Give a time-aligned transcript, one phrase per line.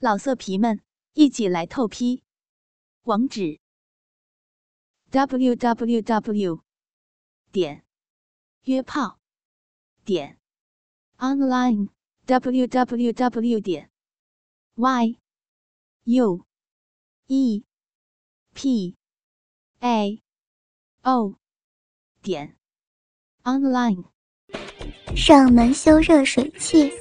[0.00, 0.80] 老色皮们，
[1.14, 2.22] 一起来透批！
[3.02, 3.58] 网址
[5.10, 6.62] ：w w w
[7.50, 7.84] 点
[8.62, 9.18] 约炮
[10.04, 10.38] 点
[11.16, 11.88] online
[12.26, 13.90] w w w 点
[14.76, 15.18] y
[16.04, 16.46] u
[17.26, 17.64] e
[18.54, 18.96] p
[19.80, 20.22] a
[21.02, 21.34] o
[22.22, 22.56] 点
[23.42, 24.04] online。
[25.16, 26.92] 上门修热水器，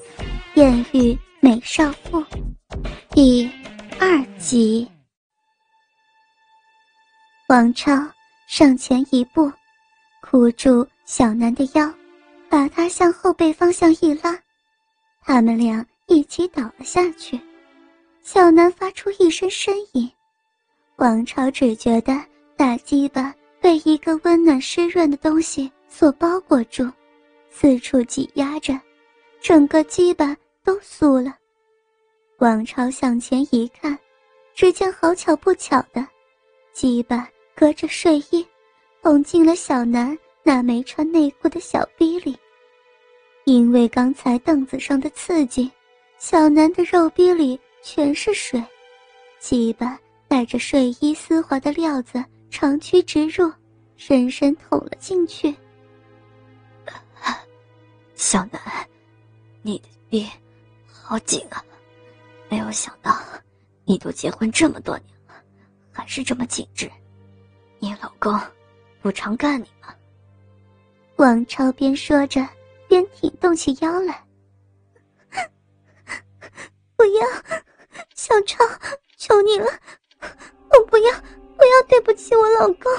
[0.55, 2.23] 艳遇美少妇。
[3.11, 3.49] 第
[3.99, 4.87] 二集，
[7.47, 7.93] 王超
[8.47, 9.51] 上前一步，
[10.21, 11.93] 箍住小南的腰，
[12.49, 14.35] 把他向后背方向一拉，
[15.21, 17.39] 他们俩一起倒了下去。
[18.23, 20.11] 小南发出一声呻吟，
[20.95, 22.19] 王超只觉得
[22.57, 26.91] 大鸡巴被一个温暖湿润的东西所包裹住，
[27.51, 28.77] 四处挤压着，
[29.39, 30.35] 整个鸡巴
[30.67, 31.33] 都酥了。
[32.39, 33.97] 王超向前一看，
[34.53, 36.05] 只见好巧不巧的，
[36.73, 38.45] 鸡巴隔着睡衣，
[39.01, 42.37] 捅进了小南那没穿内裤的小逼里。
[43.45, 45.71] 因为刚才凳子上的刺激，
[46.17, 48.61] 小南的肉逼里全是水，
[49.39, 52.21] 鸡巴带着睡衣丝滑的料子
[52.51, 53.49] 长驱直入，
[53.95, 55.55] 深深捅了进去。
[58.15, 58.61] 小南，
[59.61, 60.27] 你的逼
[61.07, 61.63] 好紧啊！
[62.49, 63.17] 没有想到，
[63.85, 65.33] 你都结婚这么多年了，
[65.89, 66.91] 还是这么紧致。
[67.79, 68.37] 你老公
[69.01, 69.95] 不常干你吗？
[71.15, 72.45] 王超边说着，
[72.89, 74.21] 边挺动起腰来。
[76.97, 77.25] 不要，
[78.13, 78.61] 小超，
[79.15, 79.67] 求你了，
[80.19, 81.11] 我不要，
[81.55, 82.91] 不要对不起我老公，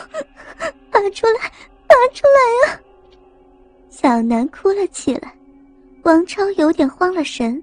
[0.91, 1.53] 拔出来，
[1.87, 2.81] 拔出来啊！
[3.91, 5.37] 小南哭了起来，
[6.05, 7.62] 王超有点慌了神。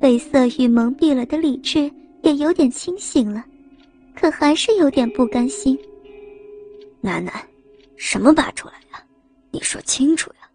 [0.00, 1.90] 被色欲蒙蔽了的理智
[2.22, 3.44] 也有点清醒了，
[4.14, 5.78] 可还是有点不甘心。
[7.00, 7.32] 楠楠，
[7.96, 9.04] 什么拔出来呀？
[9.50, 10.50] 你说清楚呀，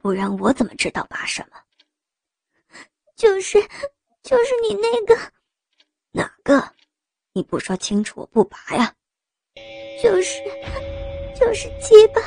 [0.00, 1.58] 不然我怎么知道拔什么？
[3.16, 3.60] 就是，
[4.22, 5.20] 就是你那个，
[6.12, 6.62] 哪个？
[7.32, 8.94] 你不说清楚，我不拔呀。
[10.02, 10.40] 就是，
[11.38, 12.20] 就是鸡巴。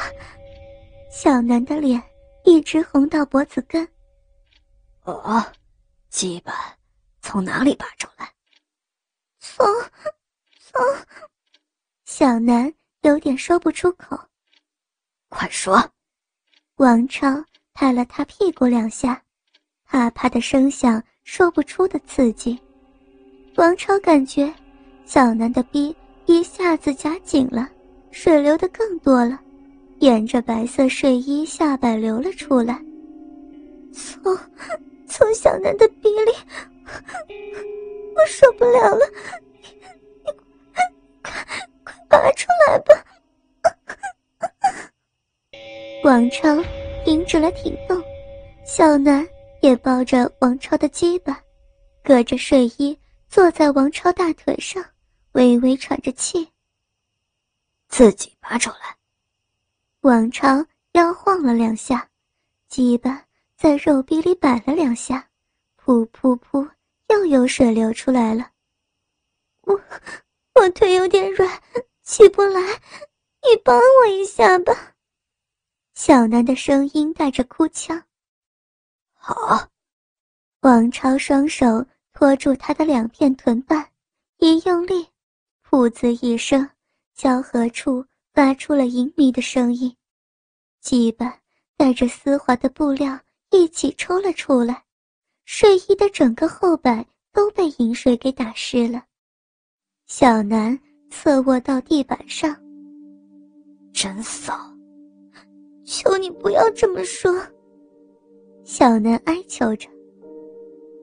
[1.09, 2.01] 小南的脸
[2.43, 3.87] 一直红到脖子根。
[5.03, 5.45] 哦。
[6.17, 6.51] 鸡巴
[7.21, 8.27] 从哪里拔出来？
[9.39, 9.63] 从
[10.59, 10.81] 从
[12.05, 14.19] 小南有点说不出口。
[15.29, 15.79] 快说！
[16.77, 17.27] 王超
[17.71, 19.21] 拍了他屁股两下，
[19.85, 22.59] 啪啪的声响，说不出的刺激。
[23.57, 24.51] 王超感觉
[25.05, 25.95] 小南的逼
[26.25, 27.69] 一下子夹紧了，
[28.09, 29.39] 水流的更多了，
[29.99, 32.83] 沿着白色睡衣下摆流了出来。
[33.93, 34.35] 从。
[35.07, 36.31] 从小南的鼻里，
[38.15, 39.05] 我受不了了，
[40.23, 40.31] 你
[41.23, 41.31] 快
[41.83, 43.05] 快拔出来吧！
[46.03, 46.63] 王超
[47.03, 48.01] 停止了挺动，
[48.65, 49.27] 小南
[49.61, 51.41] 也抱着王超的鸡巴，
[52.03, 52.97] 隔着睡衣
[53.27, 54.83] 坐在王超大腿上，
[55.31, 56.47] 微微喘着气。
[57.87, 58.95] 自己拔出来。
[60.01, 62.07] 王超摇晃了两下，
[62.67, 63.26] 鸡巴。
[63.57, 65.31] 在肉壁里摆了两下，
[65.83, 66.69] 噗噗噗，
[67.09, 68.51] 又有水流出来了。
[69.61, 69.73] 我
[70.53, 71.49] 我腿有点软，
[72.03, 74.93] 起不来，你帮我一下吧。
[75.95, 78.03] 小南的声音带着哭腔。
[79.15, 79.67] 好。
[80.61, 83.91] 王超双手托住他的两片臀瓣，
[84.37, 85.07] 一用力，
[85.67, 86.69] 噗呲一声，
[87.15, 89.95] 交合处发出了淫靡的声音。
[90.79, 91.39] 鸡巴
[91.75, 93.19] 带着丝滑的布料。
[93.51, 94.83] 一起抽了出来，
[95.45, 99.03] 睡衣的整个后摆都被饮水给打湿了。
[100.05, 100.77] 小南
[101.09, 102.55] 侧卧到地板上，
[103.93, 104.53] 真骚！
[105.85, 107.41] 求你不要这么说。
[108.63, 109.87] 小南哀求着：“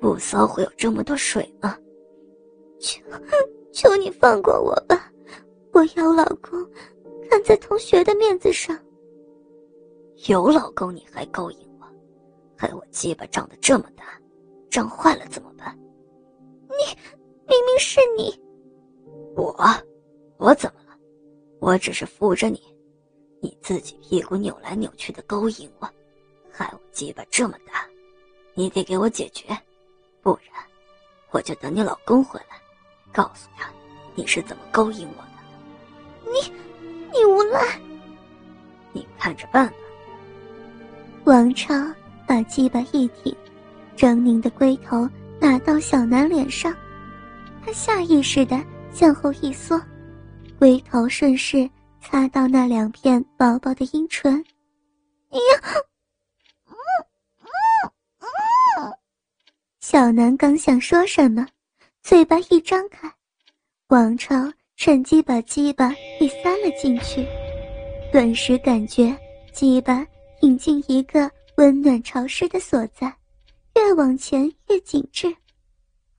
[0.00, 1.78] 不骚会有这么多水吗？”
[2.78, 3.02] 求，
[3.72, 5.10] 求你放过我吧！
[5.72, 6.62] 我要老公，
[7.28, 8.78] 看在同学的面子上。
[10.28, 11.63] 有老公你还勾引？
[12.56, 14.04] 害我鸡巴长得这么大，
[14.70, 15.76] 长坏了怎么办？
[16.68, 16.96] 你
[17.46, 18.38] 明明是你，
[19.36, 19.54] 我，
[20.38, 20.96] 我怎么了？
[21.60, 22.60] 我只是扶着你，
[23.40, 25.88] 你自己屁股扭来扭去的勾引我，
[26.50, 27.86] 害我鸡巴这么大，
[28.54, 29.56] 你得给我解决，
[30.22, 30.64] 不然
[31.30, 32.56] 我就等你老公回来，
[33.12, 33.70] 告诉他
[34.14, 36.32] 你是怎么勾引我的。
[36.32, 36.52] 你，
[37.12, 37.78] 你无赖！
[38.92, 39.74] 你看着办吧。
[41.24, 41.74] 王超。
[42.26, 43.34] 把鸡巴一挺，
[43.96, 45.08] 狰狞的龟头
[45.40, 46.74] 打到小南脸上，
[47.64, 48.62] 他下意识的
[48.92, 49.80] 向后一缩，
[50.58, 51.68] 龟头顺势
[52.00, 54.44] 擦到那两片薄薄的阴唇。
[55.30, 55.80] 哎呀！
[59.80, 61.46] 小南刚想说什么，
[62.02, 63.12] 嘴巴一张开，
[63.88, 64.34] 王超
[64.76, 67.24] 趁机把鸡巴给塞了进去，
[68.10, 69.16] 顿时感觉
[69.52, 70.04] 鸡巴
[70.40, 73.14] 引进一个温暖潮湿的所在，
[73.76, 75.34] 越往前越紧致，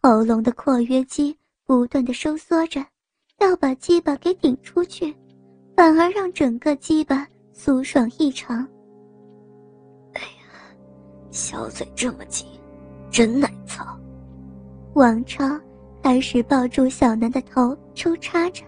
[0.02, 2.86] 喉咙的括约肌不断的收缩着，
[3.40, 5.16] 要把鸡巴给顶出去，
[5.76, 8.68] 反而让整个鸡巴酥爽异常。
[10.14, 10.76] 哎呀，
[11.32, 12.48] 小嘴这么紧。
[13.12, 13.98] 真奶操！
[14.94, 15.46] 王超
[16.04, 18.66] 开始抱住小南的头抽插着，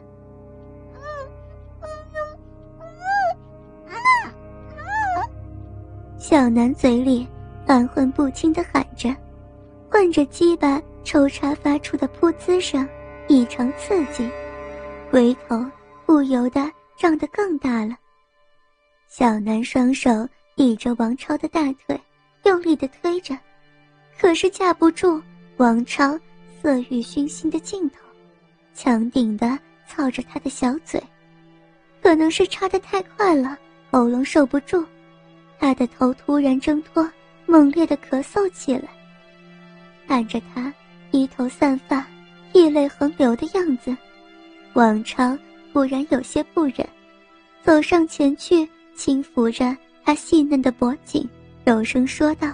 [6.30, 7.26] 小南嘴里
[7.66, 9.16] 含混不清的喊着，
[9.90, 12.86] 混着鸡巴抽插发出的噗呲声
[13.30, 14.30] 异常刺激，
[15.10, 15.66] 回头
[16.06, 17.96] 不由得胀得更大了。
[19.08, 21.98] 小南双手倚着王超的大腿，
[22.44, 23.34] 用力的推着。
[24.20, 25.22] 可是架不住
[25.56, 26.20] 王超
[26.62, 28.00] 色欲熏心的劲头，
[28.74, 29.58] 强顶的
[29.88, 31.02] 操着他的小嘴，
[32.02, 33.58] 可能是插的太快了，
[33.92, 34.84] 喉咙受不住，
[35.60, 37.10] 他的头突然挣脱，
[37.46, 38.90] 猛烈的咳嗽起来。
[40.08, 40.74] 看着他
[41.12, 42.06] 披头散发、
[42.54, 43.96] 涕泪横流的样子，
[44.74, 45.38] 王超
[45.74, 46.88] 忽然有些不忍，
[47.64, 49.76] 走上前去轻抚着
[50.06, 51.28] 他细嫩的脖颈，
[51.66, 52.54] 柔声说道。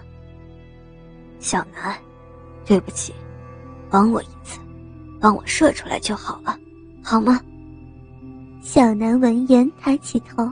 [1.39, 1.95] 小南，
[2.65, 3.13] 对不起，
[3.89, 4.59] 帮我一次，
[5.19, 6.57] 帮我射出来就好了，
[7.03, 7.39] 好吗？
[8.61, 10.49] 小南闻言抬起头，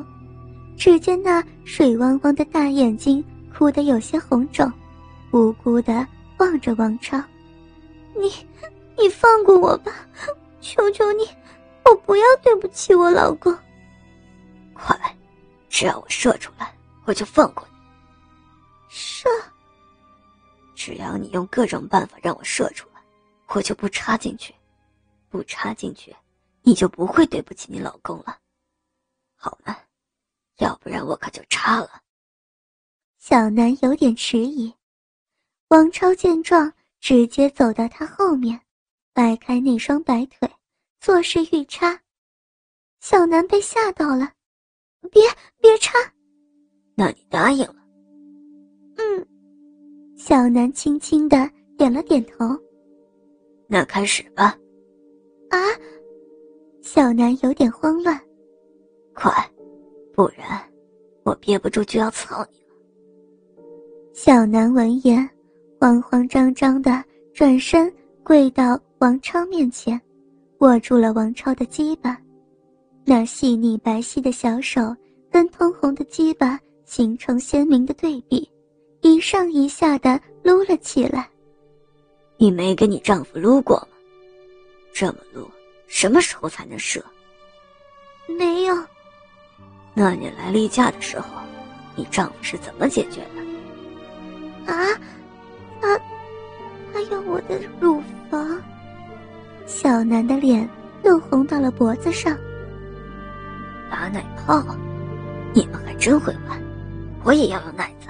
[0.82, 3.24] 只见那水汪汪的大眼睛
[3.56, 4.68] 哭得有些红肿，
[5.30, 6.08] 无辜的
[6.40, 7.24] 望着王超
[8.18, 8.32] ：“你，
[8.98, 9.92] 你放过我吧，
[10.60, 11.30] 求求你，
[11.86, 13.56] 我不要对不起我老公。”
[14.74, 15.00] 快，
[15.70, 16.74] 只要我射出来，
[17.06, 17.78] 我就放过你。
[18.90, 19.30] 射。
[20.74, 23.00] 只要你用各种办法让我射出来，
[23.50, 24.52] 我就不插进去。
[25.30, 26.12] 不插进去，
[26.64, 28.36] 你就不会对不起你老公了，
[31.02, 31.90] 然我可就插了。
[33.18, 34.72] 小南有点迟疑，
[35.70, 38.60] 王超见状，直接走到他后面，
[39.12, 40.48] 掰开那双白腿，
[41.00, 42.00] 作势欲插。
[43.00, 44.32] 小南被吓到了，
[45.12, 45.24] 别
[45.60, 45.98] 别插！
[46.96, 47.84] 那你答应了？
[48.98, 49.28] 嗯。
[50.16, 51.50] 小南轻轻的
[51.80, 52.46] 点了点头。
[53.68, 54.56] 那开始吧。
[55.50, 55.58] 啊！
[56.84, 58.20] 小南有点慌乱。
[59.16, 59.32] 快，
[60.14, 60.71] 不然
[61.24, 62.76] 我憋不住就要操你了。
[64.14, 65.30] 小南闻言，
[65.80, 67.04] 慌慌张张的
[67.34, 67.92] 转身
[68.24, 70.00] 跪到王超面前，
[70.60, 72.18] 握住了王超的鸡巴。
[73.04, 74.96] 那细腻白皙的小手
[75.32, 78.48] 跟通红的鸡巴形成鲜明的对比。
[79.02, 81.28] 一上一下的撸了起来。
[82.38, 83.88] 你没跟你丈夫撸过吗？
[84.94, 85.50] 这么撸，
[85.88, 87.04] 什么时候才能射？
[88.38, 88.76] 没有。
[89.94, 91.26] 那你来例假的时候，
[91.96, 94.72] 你丈夫是怎么解决的？
[94.72, 94.88] 啊，
[95.82, 96.00] 他，
[96.94, 98.62] 他用我的乳房。
[99.66, 100.68] 小南的脸
[101.04, 102.38] 又红到了脖子上。
[103.90, 104.64] 打奶泡，
[105.54, 106.62] 你们还真会玩，
[107.24, 108.08] 我也要有奶子。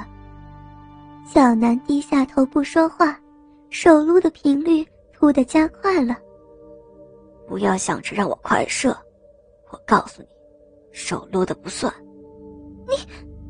[1.27, 3.19] 小南低下头不说话，
[3.69, 6.15] 手撸的频率突的加快了。
[7.47, 8.95] 不要想着让我快射，
[9.71, 10.27] 我告诉你，
[10.91, 11.93] 手撸的不算。
[12.87, 12.95] 你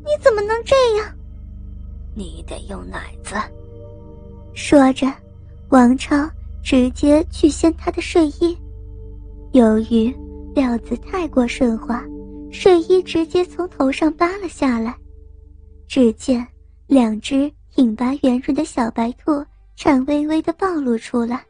[0.03, 1.05] 你怎么能这样？
[2.15, 3.35] 你得用奶子。
[4.53, 5.07] 说着，
[5.69, 6.29] 王超
[6.63, 8.57] 直接去掀他的睡衣，
[9.51, 10.13] 由于
[10.53, 12.03] 料子太过顺滑，
[12.51, 14.95] 睡衣直接从头上扒了下来。
[15.87, 16.45] 只见
[16.87, 17.51] 两只。
[17.73, 19.41] 挺拔圆润的小白兔
[19.77, 21.41] 颤巍巍的暴露出来，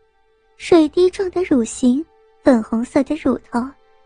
[0.56, 2.06] 水滴状的乳形，
[2.44, 3.60] 粉红色的乳头，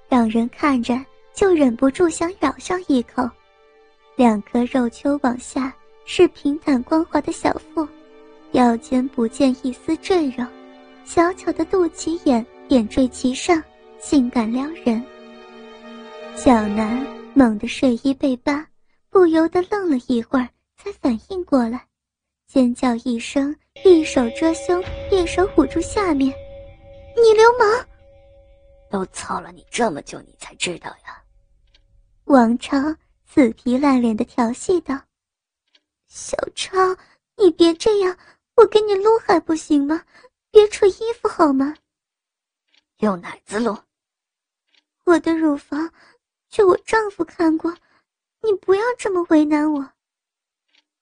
[0.08, 0.98] 让人看着
[1.36, 3.30] 就忍不住想咬上一口。
[4.16, 5.76] 两颗肉丘往下
[6.06, 7.86] 是平坦光滑的小腹，
[8.54, 10.46] 腰间不见一丝赘肉，
[11.04, 13.62] 小巧的肚脐眼点缀其上，
[14.00, 15.04] 性感撩人。
[16.38, 18.66] 小南猛地睡衣被扒，
[19.10, 21.86] 不由得愣了一会儿，才反应过来。
[22.48, 26.34] 尖叫一声，一手遮胸，一手捂住下面。
[27.18, 27.86] 你流氓！
[28.90, 31.22] 都操了你这么久，你才知道呀？
[32.26, 32.78] 王超
[33.24, 35.00] 死皮赖脸的调戏道
[36.08, 36.76] ：“小超，
[37.38, 38.18] 你别这样，
[38.56, 40.04] 我给你撸还不行吗？
[40.50, 41.76] 别扯衣服好吗？”
[42.98, 43.78] 用奶子撸。
[45.04, 45.94] 我的乳房，
[46.50, 47.72] 就我丈夫看过，
[48.42, 49.92] 你不要这么为难我。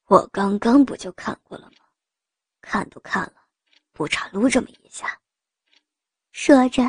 [0.07, 1.85] 我刚刚不就看过了吗？
[2.59, 3.35] 看都看了，
[3.93, 5.17] 不差撸这么一下。
[6.33, 6.83] 说着，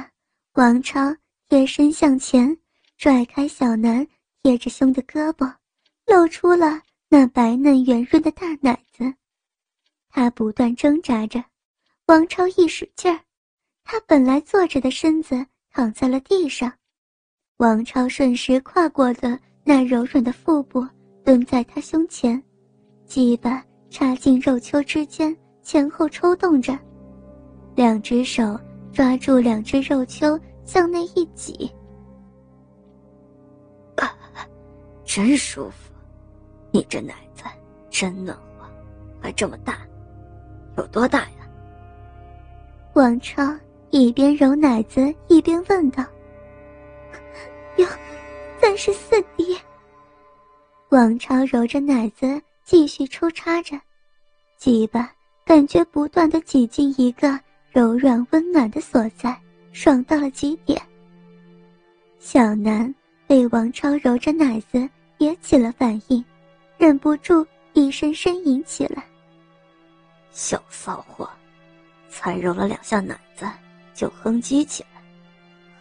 [0.55, 1.17] 王超
[1.49, 2.59] 贴身向前，
[2.97, 4.05] 拽开小南
[4.45, 5.51] 贴着胸的胳膊，
[6.07, 9.11] 露出了那白嫩圆润的大奶子。
[10.11, 11.43] 他不断挣扎着，
[12.09, 13.19] 王超一使劲儿，
[13.85, 16.71] 他本来坐着的身子躺在了地上。
[17.57, 20.87] 王超顺势跨过的那柔软的腹部，
[21.25, 22.41] 蹲在他胸前，
[23.07, 26.79] 鸡巴插进肉丘之间，前后抽动着，
[27.75, 28.61] 两只手。
[28.93, 31.69] 抓住两只肉丘，向内一挤，
[35.14, 35.92] 真舒服！
[36.73, 37.44] 你这奶子
[37.88, 38.68] 真暖和，
[39.23, 39.78] 还这么大，
[40.76, 41.49] 有多大呀？
[42.94, 43.56] 王超
[43.90, 46.04] 一边揉奶子一边问道
[47.78, 47.87] ：“有
[48.61, 49.56] 三十四滴。”
[50.90, 53.80] 王超揉着奶子继续抽插着，
[54.59, 55.09] 鸡巴
[55.44, 57.38] 感觉不断的挤进一个。
[57.71, 59.37] 柔软温暖的所在，
[59.71, 60.80] 爽到了极点。
[62.18, 62.92] 小南
[63.28, 64.88] 被王超揉着奶子
[65.25, 66.23] 也起了反应，
[66.76, 69.02] 忍不住一声呻吟起来。
[70.31, 71.28] 小骚货，
[72.11, 73.47] 才揉了两下奶子
[73.95, 75.02] 就哼唧起来，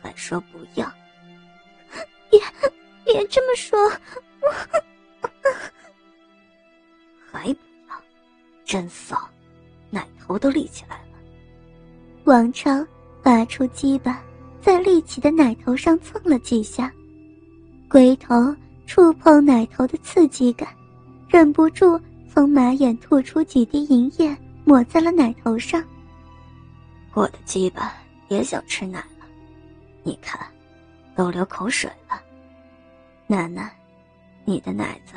[0.02, 0.90] 还说不要？
[2.30, 2.40] 别
[3.04, 3.78] 别这么说，
[7.30, 7.60] 还不
[7.90, 7.96] 要？
[8.64, 9.30] 真骚，
[9.90, 11.20] 奶头都立起来了。
[12.24, 12.70] 王超
[13.22, 14.24] 拔出鸡巴，
[14.62, 16.90] 在立起的奶头上蹭了几下，
[17.90, 20.68] 龟头触碰奶头的刺激感，
[21.28, 22.00] 忍不住
[22.32, 24.36] 从马眼吐出几滴银液，
[24.66, 25.84] 抹在了奶头上。
[27.14, 27.94] 我的鸡巴
[28.28, 29.26] 也想吃奶了，
[30.04, 30.40] 你看，
[31.16, 32.22] 都流口水了。
[33.28, 33.70] 楠楠，
[34.46, 35.16] 你的奶子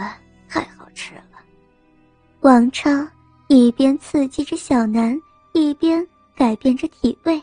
[0.49, 1.23] 太好吃了。
[2.40, 2.90] 王超
[3.49, 5.18] 一边刺激着小南，
[5.52, 6.06] 一边。
[6.38, 7.42] 改变着体位，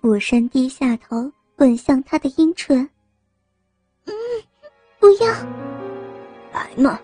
[0.00, 2.78] 俯身低下头吻向他的阴唇。
[4.06, 4.14] 嗯，
[5.06, 5.32] 不要，
[6.52, 7.00] 来嘛，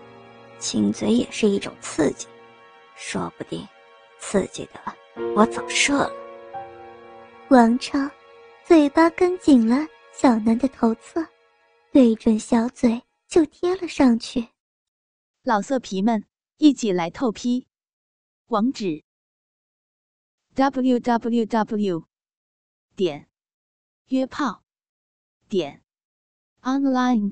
[0.59, 2.27] 亲嘴也是一种刺激，
[2.97, 3.65] 说不定
[4.19, 4.97] 刺激的
[5.37, 6.11] 我早射了。
[7.47, 7.97] 王超
[8.65, 11.25] 嘴巴跟紧了小南的头侧，
[11.93, 14.49] 对准小嘴就贴了上去。
[15.43, 16.25] 老色皮们，
[16.57, 17.69] 一起来透批，
[18.47, 19.01] 网址。
[20.55, 22.03] w w w
[22.97, 23.29] 点
[24.07, 24.61] 约炮
[25.47, 25.81] 点
[26.63, 27.31] online